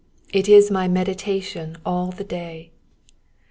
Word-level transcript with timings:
it 0.33 0.49
is 0.49 0.71
my 0.71 0.87
meditation 0.87 1.77
all 1.85 2.09
the 2.11 2.23
day. 2.23 2.71